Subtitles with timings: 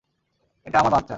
[0.65, 1.09] এটা আমার বাচ্চা।